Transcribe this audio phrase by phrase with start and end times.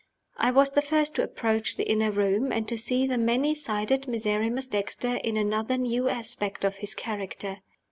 [0.37, 4.07] I was the first to approach the inner room, and to see the many sided
[4.07, 7.57] Miserrimus Dexter in another new aspect of his character.